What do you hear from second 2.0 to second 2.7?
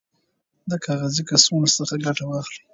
ګټه واخلئ.